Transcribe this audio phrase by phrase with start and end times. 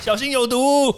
[0.00, 0.94] 小心有毒。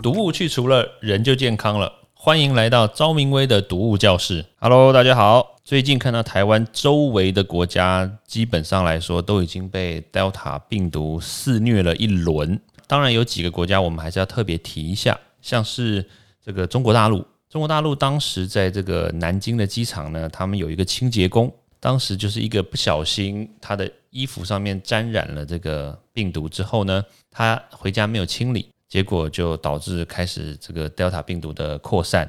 [0.00, 1.92] 毒物去除了，人就健康了。
[2.14, 4.46] 欢迎来到昭明威的毒物教室。
[4.60, 5.56] Hello，大家好。
[5.64, 12.60] 最近看到台湾周围的国家，基本上来说都已经被 Delta 病毒肆虐了一轮。
[12.86, 16.08] 当然，有几个国家我们还是要特别提一下，像是
[16.44, 17.24] 这个中国大陆。
[17.50, 28.70] 中国大陆当时在这个南京的机场呢，他们有一个清洁工，当时就是一个不小心，他的衣服上面沾染了这个病毒之后呢，他回家没有清理。
[28.88, 32.28] 结果就导致开始这个 Delta 病毒的扩散。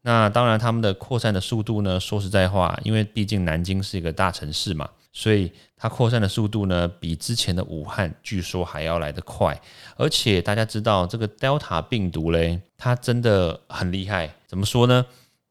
[0.00, 9.60] 那当然，他们的扩散的速度呢，说实在话，因为毕竟南京是一个大城市嘛，所以它扩散的速度呢，比之前的武汉据说还要来得快。
[9.96, 14.30] 而且大家知道，这个 Delta 病毒嘞，它真的很厉害。
[14.48, 15.06] 怎么说呢？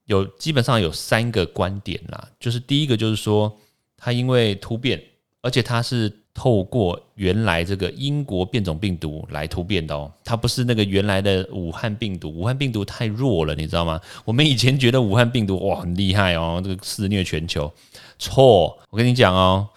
[0.05, 3.57] 有基本上有三个观点啦，就是第一个就是说，
[3.95, 5.01] 它因为突变，
[5.41, 6.11] 而且它是。
[6.39, 12.29] 透过原来这个英国变种病毒来突变的哦，它不是那个原来的武汉病毒。
[12.29, 13.99] 武汉病毒太弱了，你知道吗？
[14.23, 17.73] 我们以前觉得武汉病毒哇很厉害哦，这个肆虐全球。
[18.19, 19.67] 错，我跟你讲哦，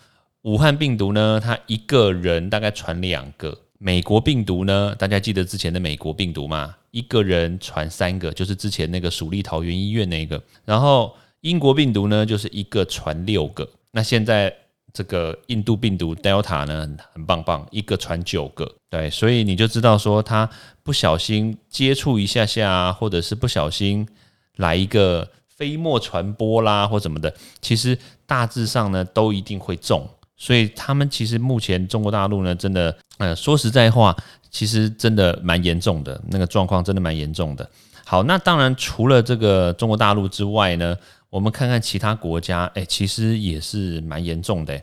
[0.43, 3.57] 武汉病毒呢，它一个人大概传两个。
[3.83, 6.77] 美国病毒呢，大家记得之前的美国病毒吗？
[6.91, 10.41] 一个人传三个，就是之前那个蜀立桃园医院那个。
[10.67, 13.69] 然后英国病毒呢，就是一个传六个。
[13.91, 14.55] 那现在。
[14.93, 20.51] 这个印度病毒 Delta 呢，很棒棒，一个传九个，对，所以你就知道说，他
[20.83, 24.05] 不小心接触一下下，或者是不小心
[24.57, 30.05] 来一个飞沫传播啦，或什么的，其实大致上呢，都一定会中。
[30.37, 34.15] 所以他们其实目前中国大陆呢，真的，呃，说实在话，
[34.51, 37.71] 其实真的蛮严重的，那个状况真的蛮严重的。
[38.05, 40.97] 好，那当然除了这个中国大陆之外呢。
[41.31, 44.83] 我们看看其他国家，哎，其实也是蛮严重的。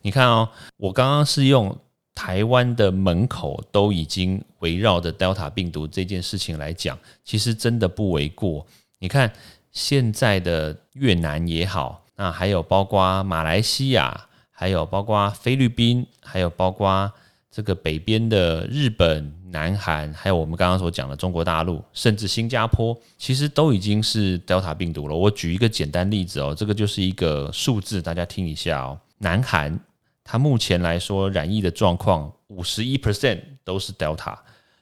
[0.00, 1.76] 你看哦，我刚刚是用
[2.14, 8.64] 台湾的门口都已经围绕着 Delta 病毒这件事情来讲，其实真的不为过。
[9.00, 9.32] 你看
[9.72, 17.12] 现在的越南也好，那还有包括马来西亚，还有包括菲律宾，还有包括
[17.50, 19.34] 这个北边的日本。
[19.50, 25.16] 南韩，还有我们刚刚所讲的中国大陆，甚至新加坡，其实都已经是 Delta 病毒了。
[25.16, 29.00] 我举一个简单例子哦，这个就是一个数字，大家听一下哦。
[29.16, 29.80] 南韩
[30.22, 34.36] 它目前来说染疫的状况，五十一 percent 都是 Delta，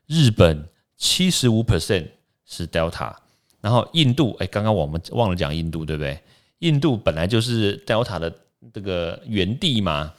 [0.09, 2.09] 日本七十五 percent
[2.45, 3.15] 是 Delta，
[3.61, 6.19] 然后印度，哎，刚刚我们忘了讲印度，对不对？
[6.59, 8.37] 印度本来就是 Delta 的
[8.75, 10.13] 这个原地嘛。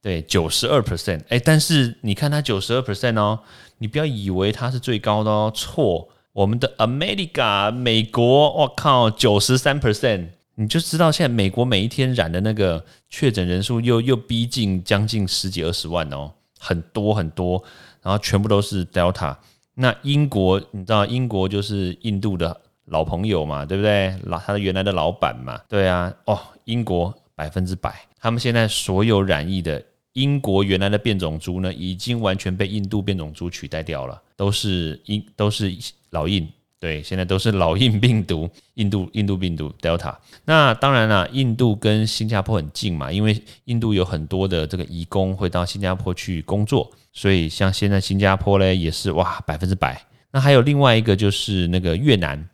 [0.00, 3.40] 对，九十二 percent，哎，但是你看它九十二 percent 哦，
[3.78, 17.62] 你不要以为它是最高的哦，错，我们的 America 美国，我靠，九十三 percent，你就知道现在美国每一天染的那个确诊人数又又逼近将近十几二十万哦，很多很多，
[18.02, 19.36] 然后全部都是 Delta。
[19.74, 24.16] 那英国，你知道英国就是印度的老朋友嘛，对不对？
[24.24, 29.80] 老他的原来的老板嘛，对啊，哦，英国百分之百，他们现在所有染疫的。
[30.14, 35.72] 英国原来的变种株呢，已经完全被印度变种株取代掉了，都是印都是
[36.10, 36.48] 老印，
[36.80, 40.16] 对，现在都是老印病毒，印度印度病毒 Delta。
[40.44, 50.02] 那当然了，印度跟新加坡很近嘛，因为印度有很多的这个移工会到新加坡去工作，所以像现在新加坡嘞也是哇百分之百。
[50.32, 52.48] 那还有另外一个就是那个越南，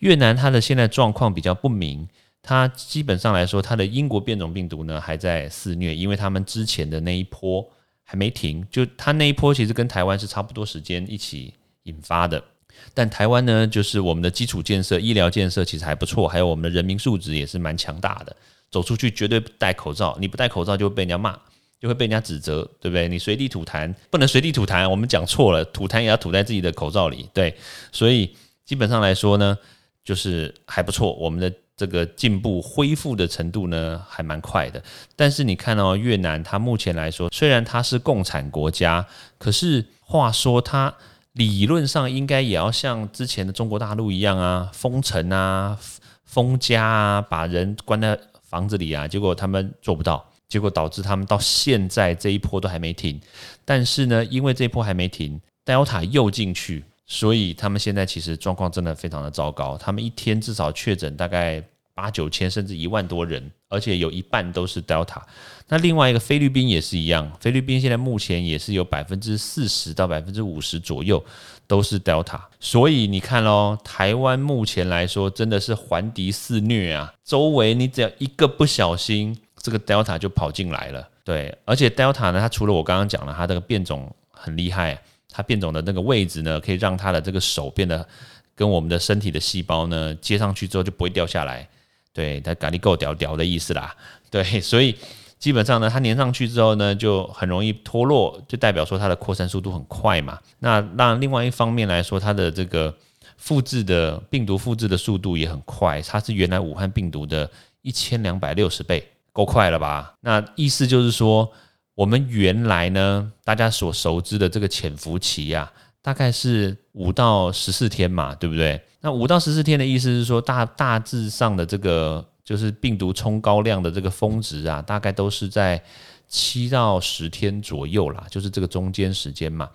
[0.00, 2.08] 越南它的现在状况比较不明。
[2.46, 7.66] 它基本上来说，它的英国变种病毒呢还在肆虐，因为他们之前的那一波
[8.02, 8.62] 还没停。
[8.70, 12.44] 就它那一波其实跟台湾是差不多时间一起引发的，
[12.92, 18.36] 但台湾呢，就是我们的基础建设、医疗建设其实还不错，还有我们的人民素质也是蛮强大的。
[18.70, 21.34] 走出去绝对戴口罩，你不戴口罩就会被人家骂，
[21.80, 23.08] 就会被人家指责，对不对？
[23.08, 27.26] 你随地吐痰不能随地吐痰，我们讲错了，吐痰也要吐在自己的口罩里。
[27.32, 27.56] 对，
[27.90, 29.56] 所以基本上来说呢，
[30.04, 31.50] 就是还不错，我们的。
[31.76, 34.82] 这个进步恢复的程度呢，还蛮快的。
[35.16, 39.04] 但是你看到越南，它目前来说，虽然它是共产国家，
[39.38, 40.94] 可是话说它
[41.32, 45.76] 理论上应该也要像之前的中国大陆一样啊，封城啊、
[46.24, 49.08] 封家啊，把人关在房子里啊。
[49.08, 53.20] 结果他们做不到，结果导致他们到现在这一波都还没停。
[53.64, 56.84] 但是呢，因为这一波还没停，Delta 又进去。
[57.06, 61.62] 所以他们现在其实状况真的非常的糟糕，他们一天至少确诊大概
[61.94, 65.22] 八九千甚至一万多人，而且有一半都是 Delta。
[65.68, 71.24] 那另外一个菲律宾也是一样，菲律宾现在目前也是有百分之四十到百分之五十左右
[71.66, 72.40] 都是 Delta。
[72.58, 81.08] 所以你看喽，台湾目前来说真的是环敌肆虐啊，周围你只要一个不小心，这个 Delta 就跑进来了。
[81.22, 85.00] 对，而且 Delta 呢，它除了我刚刚讲了，它这个变种很厉害，
[85.36, 88.06] 它变种的那个位置呢，可以让它的这个手变得
[88.54, 91.68] 跟我们的身体的细胞呢接上去之后就不会掉下来。
[92.12, 93.92] 对，它咖喱够屌屌的意思啦。
[94.30, 94.94] 对，所以
[95.40, 100.38] 基本上呢，它粘上去之后呢，就很容易脱落，就代表说它的扩散速度很快嘛。
[100.60, 102.94] 那那另外一方面来说，它的这个
[103.36, 107.50] 复制的病毒复制的速度也很快，它是原来武汉病毒的
[107.82, 110.14] 一千两百六十倍，够快了吧？
[110.20, 111.50] 那意思就是说，
[111.94, 115.70] 我们原来呢，大家所熟知的这个潜伏期呀，
[116.02, 118.80] 大概是五到十四天嘛，对不对？
[119.00, 125.80] 那五到十四天的意思是说，大大致上的这个就是病毒冲高量的这个峰值啊，大概都是在
[126.26, 129.70] 七到十天左右啦，就是这个中间时间嘛。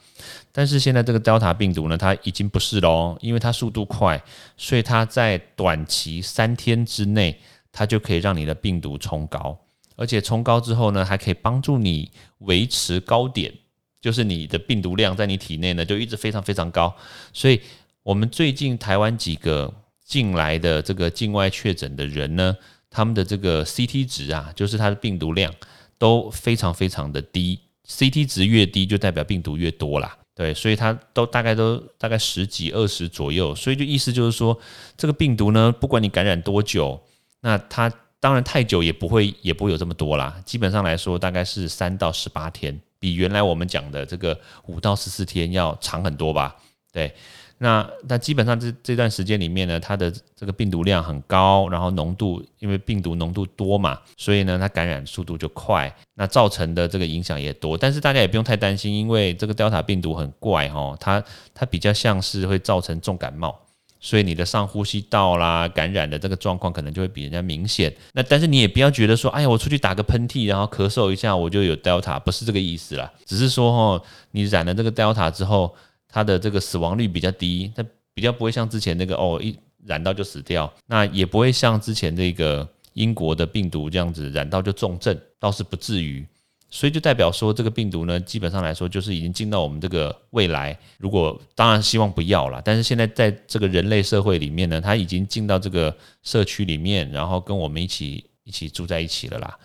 [0.52, 4.22] 但是现在这个 Delta 病毒呢，它已经不是喽，因为它速度快，
[4.58, 7.40] 所以它在短期三天之内，
[7.72, 9.58] 它就可以让你的病毒冲高，
[10.00, 12.10] 而且冲高之后呢，还可以帮助你
[12.40, 13.54] 维持高点，
[14.00, 16.96] 就是你的病毒量在你体内呢就一直非常非常高，
[17.34, 17.60] 所以。
[18.02, 19.72] 我们最近台湾几个
[20.04, 22.56] 进来的这个境外确诊的人呢，
[22.90, 25.54] 他们的这个 CT 值啊，就是它的病毒量
[26.00, 34.58] 都非常非常的低，CT 值越低就代表病毒越多啦，对，所以它都大概都大概十几二十左右，所以就意思就是说，
[34.98, 37.00] 这个病毒呢，不管你感染多久，
[37.42, 46.56] 那它当然太久也不会也不会有这么多啦，基本上来说大概是三到十八天，比原来我们讲的这个五到十四天要长很多吧，
[46.92, 47.14] 对。
[47.62, 57.78] 那那基本上这这段时间里面呢，它的这个病毒量很高，然后浓度因为病毒浓度多嘛，所以呢它感染速度就快，那造成的这个影响也多。
[57.78, 61.22] 但是大家也不用太担心，因为这个 Delta 病毒很怪哈，它
[61.54, 63.60] 它比较像是会造成重感冒，
[64.00, 67.94] 所以你的上呼吸道啦感染的这个状况可能就会比人家明显。
[68.14, 75.76] 那但是你也不要觉得说，哎呀我出去打个喷嚏，然后咳嗽一下我就有 Delta，不是这个意思啦，只是说哈你染了这个 Delta 之后。
[76.12, 77.86] 它的这个死亡率比较低，它
[78.16, 79.56] 比较不会像之前那个哦一
[79.86, 86.26] 染到就死掉，那也不会像之前这个英国的病毒这样子染到就重症，倒是不至于。
[86.70, 90.78] 所以就代表说这个病毒呢，基本上来说就是已经进到我们这个未来。
[90.98, 99.58] 如果当然希望不要了，但是现在在这个人类社会里面呢，它已经进到这个社区里面，然后跟我们一起一起住在一起了啦。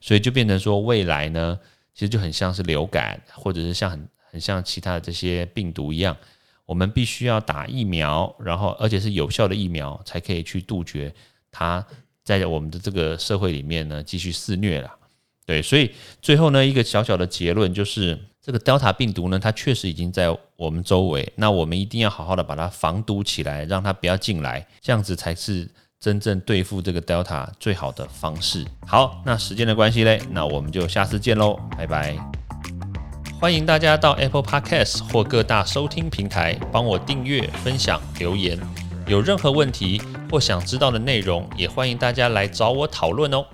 [0.00, 1.58] 所以就变成说未来呢，
[1.92, 4.08] 其实就很像是流感，或者是像很。
[4.34, 6.16] 很像其他的这些病毒一样，
[6.66, 11.14] 我们必须要打疫苗，然后而且是有效的疫苗，才可以去杜绝
[11.52, 11.86] 它
[12.24, 14.90] 在我们的这个社会里面呢继续肆虐了。
[15.46, 15.90] 对，所以
[16.22, 25.70] 最后呢一个小小的结论就是，这个 Delta 病毒呢，它确实已经在我们周围，那我们一定要好好的把它防堵起来，让它不要进来，这样子才是
[26.00, 28.64] 真正对付这个 Delta 最好的方式。
[28.86, 32.16] 好，那时间的关系嘞，那我们就下次见喽，拜拜。
[33.38, 38.58] 欢迎大家到 Apple Podcast 或各大收听平台帮我订阅、分享、留言。
[39.06, 40.00] 有任何问题
[40.30, 43.44] 或想知道的内容，也欢迎大家来找我讨论哦。